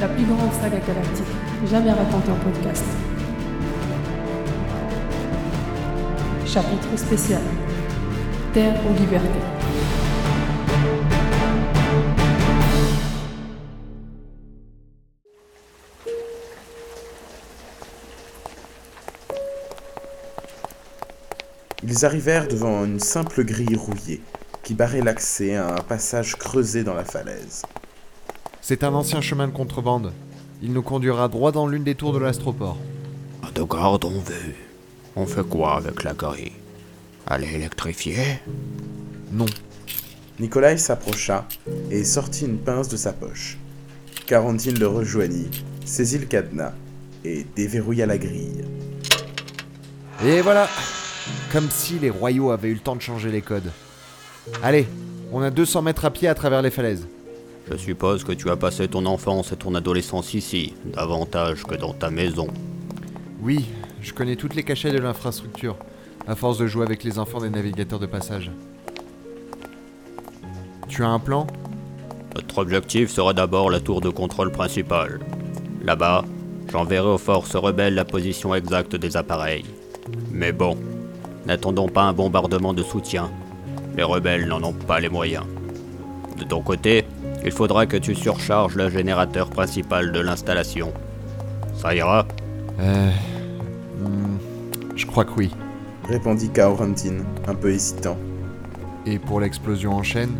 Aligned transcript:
la 0.00 0.08
plus 0.08 0.24
grande 0.24 0.52
saga 0.52 0.78
galactique 0.86 1.24
jamais 1.66 1.90
racontée 1.90 2.30
en 2.30 2.36
podcast. 2.36 2.84
Chapitre 6.44 6.94
spécial 6.96 7.40
Terre 8.52 8.74
ou 8.86 8.92
liberté. 9.00 9.38
Ils 21.82 22.04
arrivèrent 22.04 22.46
devant 22.46 22.84
une 22.84 23.00
simple 23.00 23.42
grille 23.42 23.76
rouillée 23.76 24.20
qui 24.62 24.74
barrait 24.74 25.00
l'accès 25.00 25.54
à 25.54 25.68
un 25.68 25.80
passage 25.80 26.36
creusé 26.36 26.84
dans 26.84 26.94
la 26.94 27.04
falaise. 27.04 27.62
C'est 28.68 28.82
un 28.82 28.94
ancien 28.94 29.20
chemin 29.20 29.46
de 29.46 29.52
contrebande. 29.52 30.12
Il 30.60 30.72
nous 30.72 30.82
conduira 30.82 31.28
droit 31.28 31.52
dans 31.52 31.68
l'une 31.68 31.84
des 31.84 31.94
tours 31.94 32.12
de 32.12 32.18
l'astroport. 32.18 32.76
De 33.54 33.62
garde 33.62 34.04
on 34.04 34.18
veut. 34.18 34.56
On 35.14 35.24
fait 35.24 35.48
quoi 35.48 35.76
avec 35.76 36.02
la 36.02 36.14
grille? 36.14 36.50
Elle 37.30 37.44
est 37.44 37.52
électrifiée 37.52 38.40
Non. 39.30 39.46
Nikolai 40.40 40.78
s'approcha 40.78 41.46
et 41.92 42.02
sortit 42.02 42.46
une 42.46 42.58
pince 42.58 42.88
de 42.88 42.96
sa 42.96 43.12
poche. 43.12 43.56
Quarantine 44.26 44.80
le 44.80 44.88
rejoignit, 44.88 45.48
saisit 45.84 46.18
le 46.18 46.26
cadenas 46.26 46.72
et 47.24 47.46
déverrouilla 47.54 48.06
la 48.06 48.18
grille. 48.18 48.64
Et 50.24 50.40
voilà 50.40 50.68
Comme 51.52 51.70
si 51.70 52.00
les 52.00 52.10
royaux 52.10 52.50
avaient 52.50 52.70
eu 52.70 52.74
le 52.74 52.80
temps 52.80 52.96
de 52.96 53.00
changer 53.00 53.30
les 53.30 53.42
codes. 53.42 53.70
Allez, 54.60 54.88
on 55.30 55.40
a 55.40 55.52
200 55.52 55.82
mètres 55.82 56.04
à 56.04 56.10
pied 56.10 56.26
à 56.26 56.34
travers 56.34 56.62
les 56.62 56.72
falaises. 56.72 57.06
Je 57.70 57.76
suppose 57.76 58.22
que 58.22 58.32
tu 58.32 58.48
as 58.50 58.56
passé 58.56 58.86
ton 58.86 59.06
enfance 59.06 59.50
et 59.50 59.56
ton 59.56 59.74
adolescence 59.74 60.34
ici, 60.34 60.74
davantage 60.84 61.64
que 61.64 61.74
dans 61.74 61.92
ta 61.92 62.10
maison. 62.10 62.46
Oui, 63.42 63.66
je 64.00 64.12
connais 64.12 64.36
toutes 64.36 64.54
les 64.54 64.62
cachets 64.62 64.92
de 64.92 64.98
l'infrastructure, 64.98 65.76
à 66.28 66.36
force 66.36 66.58
de 66.58 66.68
jouer 66.68 66.84
avec 66.84 67.02
les 67.02 67.18
enfants 67.18 67.40
des 67.40 67.50
navigateurs 67.50 67.98
de 67.98 68.06
passage. 68.06 68.52
Tu 70.88 71.02
as 71.02 71.08
un 71.08 71.18
plan? 71.18 71.48
Notre 72.36 72.58
objectif 72.58 73.10
sera 73.10 73.32
d'abord 73.32 73.70
la 73.70 73.80
tour 73.80 74.00
de 74.00 74.10
contrôle 74.10 74.52
principale. 74.52 75.18
Là-bas, 75.82 76.24
j'enverrai 76.70 77.08
aux 77.08 77.18
forces 77.18 77.56
rebelles 77.56 77.94
la 77.94 78.04
position 78.04 78.54
exacte 78.54 78.94
des 78.94 79.16
appareils. 79.16 79.64
Mais 80.30 80.52
bon, 80.52 80.76
n'attendons 81.46 81.88
pas 81.88 82.02
un 82.02 82.12
bombardement 82.12 82.74
de 82.74 82.82
soutien. 82.82 83.30
Les 83.96 84.04
rebelles 84.04 84.46
n'en 84.46 84.62
ont 84.62 84.72
pas 84.72 85.00
les 85.00 85.08
moyens. 85.08 85.44
De 86.38 86.44
ton 86.44 86.60
côté, 86.60 87.05
il 87.46 87.52
faudra 87.52 87.86
que 87.86 87.96
tu 87.96 88.14
surcharges 88.14 88.74
le 88.74 88.90
générateur 88.90 89.48
principal 89.48 90.12
de 90.12 90.20
l'installation. 90.20 90.92
Ça 91.76 91.94
ira 91.94 92.26
Euh. 92.80 93.10
hmm, 94.00 94.38
je 94.96 95.06
crois 95.06 95.24
que 95.24 95.32
oui. 95.36 95.50
Répondit 96.08 96.50
Kaorantin, 96.50 97.18
un 97.46 97.54
peu 97.54 97.70
hésitant. 97.70 98.16
Et 99.06 99.18
pour 99.18 99.40
l'explosion 99.40 99.92
en 99.94 100.02
chaîne? 100.02 100.34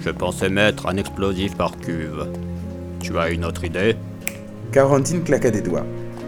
Je 0.00 0.10
pensais 0.10 0.50
mettre 0.50 0.86
un 0.86 0.96
explosif 0.98 1.56
par 1.56 1.76
cuve. 1.78 2.28
Tu 3.00 3.18
as 3.18 3.30
une 3.30 3.44
autre 3.44 3.64
idée? 3.64 3.96
Kaorantin 4.70 5.20
claqua 5.20 5.50
des 5.50 5.62
doigts. 5.62 5.84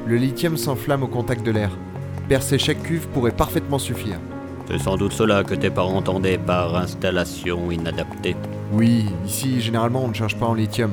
Le 0.07 0.17
lithium 0.17 0.57
s'enflamme 0.57 1.03
au 1.03 1.09
contact 1.09 1.45
de 1.45 1.51
l'air. 1.51 1.71
Percer 2.29 2.59
chaque 2.59 2.83
cuve 2.83 3.07
pourrait 3.09 3.33
parfaitement 3.33 3.79
suffire. 3.79 4.19
C'est 4.69 4.79
sans 4.79 4.97
doute 4.97 5.13
cela 5.13 5.45
que 5.45 5.55
tes 5.55 5.71
parents 5.71 5.97
entendaient 5.97 6.39
par 6.39 6.75
installation 6.75 7.71
inadaptée. 7.71 8.35
Oui, 8.73 9.07
ici, 9.25 9.61
généralement, 9.61 10.05
on 10.05 10.09
ne 10.09 10.15
cherche 10.15 10.37
pas 10.37 10.47
en 10.47 10.55
lithium. 10.55 10.93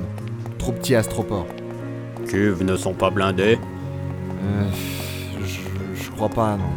Trop 0.60 0.72
petit 0.72 0.96
astroport. 0.96 1.48
Cuves 2.28 2.64
ne 2.64 2.76
sont 2.76 2.94
pas 2.94 3.10
blindées 3.10 3.58
Euh. 4.44 4.70
Je, 5.44 6.04
je 6.04 6.12
crois 6.12 6.30
pas, 6.30 6.56
non. 6.58 6.70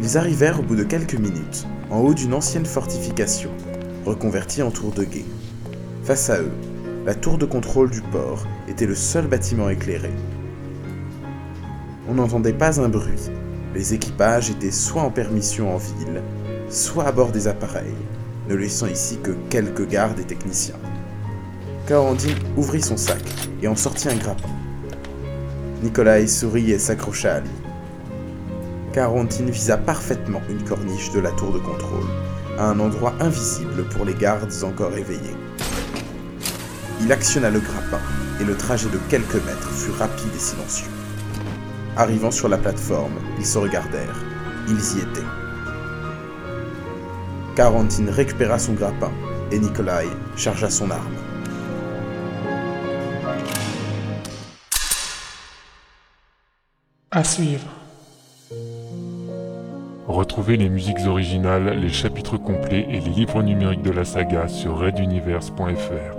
Ils 0.00 0.16
arrivèrent 0.16 0.60
au 0.60 0.62
bout 0.62 0.76
de 0.76 0.84
quelques 0.84 1.14
minutes, 1.14 1.66
en 1.90 1.98
haut 1.98 2.14
d'une 2.14 2.32
ancienne 2.34 2.66
fortification, 2.66 3.50
reconvertie 4.06 4.62
en 4.62 4.70
tour 4.70 4.92
de 4.92 5.04
guet. 5.04 5.24
Face 6.04 6.30
à 6.30 6.40
eux, 6.40 6.52
la 7.04 7.14
tour 7.14 7.36
de 7.36 7.46
contrôle 7.46 7.90
du 7.90 8.00
port 8.00 8.46
était 8.68 8.86
le 8.86 8.94
seul 8.94 9.26
bâtiment 9.26 9.68
éclairé. 9.68 10.10
On 12.08 12.14
n'entendait 12.14 12.52
pas 12.52 12.80
un 12.80 12.88
bruit. 12.88 13.30
Les 13.74 13.94
équipages 13.94 14.50
étaient 14.50 14.70
soit 14.70 15.02
en 15.02 15.10
permission 15.10 15.74
en 15.74 15.78
ville, 15.78 16.22
soit 16.70 17.06
à 17.06 17.12
bord 17.12 17.32
des 17.32 17.48
appareils, 17.48 17.94
ne 18.48 18.54
laissant 18.54 18.86
ici 18.86 19.18
que 19.22 19.32
quelques 19.50 19.86
gardes 19.88 20.18
et 20.18 20.24
techniciens. 20.24 20.78
Karandine 21.86 22.36
ouvrit 22.56 22.82
son 22.82 22.96
sac 22.96 23.22
et 23.62 23.68
en 23.68 23.76
sortit 23.76 24.08
un 24.08 24.16
grappin. 24.16 24.48
Nikolai 25.82 26.26
sourit 26.26 26.72
et 26.72 26.78
s'accrocha 26.78 27.36
à 27.36 27.40
lui. 27.40 27.50
Carantine 28.92 29.50
visa 29.50 29.76
parfaitement 29.76 30.40
une 30.48 30.64
corniche 30.64 31.12
de 31.12 31.20
la 31.20 31.30
tour 31.32 31.52
de 31.52 31.58
contrôle, 31.58 32.06
à 32.58 32.70
un 32.70 32.80
endroit 32.80 33.14
invisible 33.20 33.84
pour 33.90 34.04
les 34.04 34.14
gardes 34.14 34.52
encore 34.64 34.96
éveillés. 34.96 35.36
Il 37.00 37.12
actionna 37.12 37.50
le 37.50 37.60
grappin, 37.60 38.00
et 38.40 38.44
le 38.44 38.56
trajet 38.56 38.88
de 38.88 38.98
quelques 39.08 39.34
mètres 39.34 39.70
fut 39.70 39.92
rapide 39.92 40.34
et 40.34 40.38
silencieux. 40.38 40.90
Arrivant 41.96 42.30
sur 42.30 42.48
la 42.48 42.58
plateforme, 42.58 43.14
ils 43.38 43.46
se 43.46 43.58
regardèrent. 43.58 44.24
Ils 44.68 44.98
y 44.98 45.00
étaient. 45.00 45.47
Carantine 47.58 48.08
récupéra 48.08 48.56
son 48.56 48.74
grappin, 48.74 49.10
et 49.50 49.58
Nikolai 49.58 50.06
chargea 50.36 50.70
son 50.70 50.92
arme. 50.92 51.12
À 57.10 57.24
suivre. 57.24 57.66
Retrouvez 60.06 60.56
les 60.56 60.68
musiques 60.68 61.04
originales, 61.04 61.80
les 61.80 61.88
chapitres 61.88 62.38
complets 62.38 62.86
et 62.90 63.00
les 63.00 63.10
livres 63.10 63.42
numériques 63.42 63.82
de 63.82 63.90
la 63.90 64.04
saga 64.04 64.46
sur 64.46 64.78
reduniverse.fr. 64.78 66.17